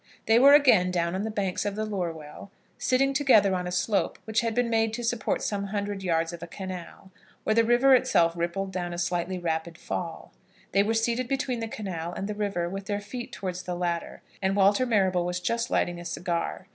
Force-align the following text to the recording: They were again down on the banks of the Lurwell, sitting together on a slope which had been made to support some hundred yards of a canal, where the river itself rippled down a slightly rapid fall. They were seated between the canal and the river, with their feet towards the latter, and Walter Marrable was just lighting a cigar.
They 0.25 0.39
were 0.39 0.55
again 0.55 0.89
down 0.89 1.13
on 1.13 1.21
the 1.21 1.29
banks 1.29 1.63
of 1.63 1.75
the 1.75 1.85
Lurwell, 1.85 2.49
sitting 2.79 3.13
together 3.13 3.53
on 3.53 3.67
a 3.67 3.71
slope 3.71 4.17
which 4.25 4.41
had 4.41 4.55
been 4.55 4.67
made 4.67 4.93
to 4.95 5.03
support 5.03 5.43
some 5.43 5.65
hundred 5.65 6.01
yards 6.01 6.33
of 6.33 6.41
a 6.41 6.47
canal, 6.47 7.11
where 7.43 7.53
the 7.53 7.63
river 7.63 7.93
itself 7.93 8.35
rippled 8.35 8.71
down 8.71 8.95
a 8.95 8.97
slightly 8.97 9.37
rapid 9.37 9.77
fall. 9.77 10.33
They 10.71 10.81
were 10.81 10.95
seated 10.95 11.27
between 11.27 11.59
the 11.59 11.67
canal 11.67 12.13
and 12.13 12.27
the 12.27 12.33
river, 12.33 12.67
with 12.67 12.87
their 12.87 12.99
feet 12.99 13.31
towards 13.31 13.61
the 13.61 13.75
latter, 13.75 14.23
and 14.41 14.55
Walter 14.55 14.87
Marrable 14.87 15.23
was 15.23 15.39
just 15.39 15.69
lighting 15.69 15.99
a 15.99 16.05
cigar. 16.05 16.65